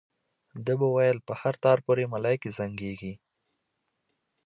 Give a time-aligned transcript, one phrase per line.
[0.65, 3.13] ده به ویل په هر تار پورې ملایکې زنګېږي.